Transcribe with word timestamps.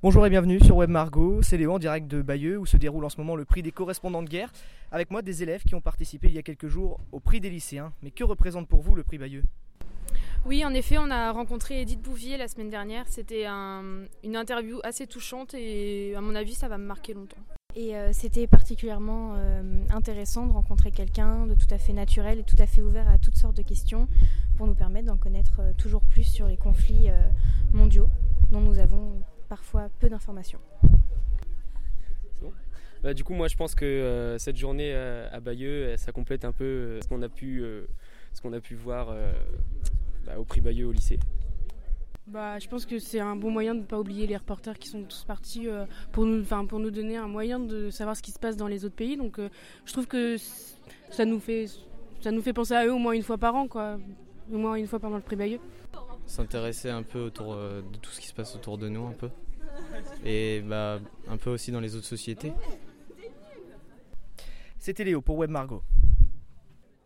Bonjour 0.00 0.24
et 0.24 0.30
bienvenue 0.30 0.60
sur 0.60 0.76
Web 0.76 0.90
Margot, 0.90 1.42
c'est 1.42 1.56
Léon 1.56 1.74
en 1.74 1.78
direct 1.80 2.06
de 2.06 2.22
Bayeux 2.22 2.56
où 2.56 2.66
se 2.66 2.76
déroule 2.76 3.04
en 3.04 3.08
ce 3.08 3.16
moment 3.16 3.34
le 3.34 3.44
prix 3.44 3.62
des 3.62 3.72
correspondants 3.72 4.22
de 4.22 4.28
guerre. 4.28 4.52
Avec 4.92 5.10
moi 5.10 5.22
des 5.22 5.42
élèves 5.42 5.64
qui 5.64 5.74
ont 5.74 5.80
participé 5.80 6.28
il 6.28 6.34
y 6.34 6.38
a 6.38 6.42
quelques 6.42 6.68
jours 6.68 7.00
au 7.10 7.18
prix 7.18 7.40
des 7.40 7.50
lycéens. 7.50 7.92
Mais 8.04 8.12
que 8.12 8.22
représente 8.22 8.68
pour 8.68 8.80
vous 8.80 8.94
le 8.94 9.02
prix 9.02 9.18
Bayeux? 9.18 9.42
Oui, 10.46 10.64
en 10.64 10.72
effet, 10.72 10.98
on 10.98 11.10
a 11.10 11.32
rencontré 11.32 11.80
Edith 11.80 12.00
Bouvier 12.00 12.36
la 12.36 12.46
semaine 12.46 12.70
dernière. 12.70 13.06
C'était 13.08 13.46
une 13.46 14.36
interview 14.36 14.78
assez 14.84 15.08
touchante 15.08 15.54
et 15.54 16.14
à 16.14 16.20
mon 16.20 16.36
avis, 16.36 16.54
ça 16.54 16.68
va 16.68 16.78
me 16.78 16.86
marquer 16.86 17.12
longtemps. 17.12 17.42
Et 17.74 17.96
euh, 17.96 18.10
c'était 18.12 18.46
particulièrement 18.46 19.34
euh, 19.34 19.84
intéressant 19.90 20.46
de 20.46 20.52
rencontrer 20.52 20.92
quelqu'un 20.92 21.46
de 21.46 21.54
tout 21.54 21.72
à 21.72 21.78
fait 21.78 21.92
naturel 21.92 22.38
et 22.38 22.44
tout 22.44 22.56
à 22.60 22.66
fait 22.66 22.82
ouvert 22.82 23.08
à 23.08 23.18
toutes 23.18 23.36
sortes 23.36 23.56
de 23.56 23.62
questions 23.62 24.06
pour 24.56 24.68
nous 24.68 24.74
permettre 24.74 25.06
d'en 25.06 25.16
connaître 25.16 25.60
euh, 25.60 25.72
toujours 25.76 26.02
plus 26.02 26.22
sur 26.22 26.46
les 26.46 26.56
conflits 26.56 27.08
mondiaux 27.72 28.08
dont 28.52 28.60
nous 28.60 28.78
avons 28.78 29.20
peu 30.08 30.14
d'informations. 30.14 30.60
Bah, 33.02 33.14
du 33.14 33.22
coup, 33.22 33.32
moi 33.32 33.46
je 33.46 33.56
pense 33.56 33.76
que 33.76 33.84
euh, 33.84 34.38
cette 34.38 34.56
journée 34.56 34.92
euh, 34.92 35.28
à 35.30 35.38
Bayeux, 35.38 35.96
ça 35.96 36.10
complète 36.10 36.44
un 36.44 36.50
peu 36.50 36.64
euh, 36.64 37.00
ce 37.00 37.08
qu'on 37.08 37.22
a 37.22 37.28
pu, 37.28 37.62
ce 38.32 38.42
qu'on 38.42 38.52
a 38.52 38.60
pu 38.60 38.74
voir 38.74 39.14
bah, 40.26 40.38
au 40.38 40.44
prix 40.44 40.60
Bayeux 40.60 40.86
au 40.86 40.92
lycée. 40.92 41.18
Bah, 42.26 42.58
je 42.58 42.68
pense 42.68 42.84
que 42.86 42.98
c'est 42.98 43.20
un 43.20 43.36
bon 43.36 43.50
moyen 43.50 43.74
de 43.74 43.80
ne 43.80 43.84
pas 43.84 43.98
oublier 43.98 44.26
les 44.26 44.36
reporters 44.36 44.78
qui 44.78 44.88
sont 44.88 45.02
tous 45.04 45.24
partis 45.24 45.68
pour, 46.12 46.26
nous, 46.26 46.44
pour 46.66 46.78
nous 46.80 46.90
donner 46.90 47.16
un 47.16 47.28
moyen 47.28 47.60
de 47.60 47.88
savoir 47.90 48.16
ce 48.16 48.22
qui 48.22 48.32
se 48.32 48.38
passe 48.38 48.56
dans 48.56 48.66
les 48.66 48.84
autres 48.84 48.96
pays. 48.96 49.16
Donc 49.16 49.40
je 49.84 49.92
trouve 49.92 50.06
que 50.06 50.36
ça 51.10 51.24
nous, 51.24 51.38
fait, 51.38 51.66
ça 52.20 52.32
nous 52.32 52.42
fait 52.42 52.52
penser 52.52 52.74
à 52.74 52.84
eux 52.84 52.92
au 52.92 52.98
moins 52.98 53.12
une 53.12 53.22
fois 53.22 53.38
par 53.38 53.54
an, 53.54 53.68
quoi. 53.68 53.98
au 54.52 54.58
moins 54.58 54.74
une 54.74 54.88
fois 54.88 54.98
pendant 54.98 55.16
le 55.16 55.22
prix 55.22 55.36
Bayeux 55.36 55.60
s'intéresser 56.28 56.90
un 56.90 57.02
peu 57.02 57.20
autour 57.20 57.54
euh, 57.54 57.80
de 57.80 57.96
tout 57.98 58.10
ce 58.10 58.20
qui 58.20 58.28
se 58.28 58.34
passe 58.34 58.54
autour 58.54 58.78
de 58.78 58.88
nous 58.88 59.06
un 59.06 59.12
peu. 59.12 59.30
Et 60.24 60.60
bah, 60.60 61.00
un 61.28 61.36
peu 61.36 61.50
aussi 61.50 61.70
dans 61.72 61.80
les 61.80 61.94
autres 61.94 62.06
sociétés. 62.06 62.52
C'était 64.78 65.04
Léo 65.04 65.20
pour 65.20 65.36
Web 65.36 65.50
Margot. 65.50 65.82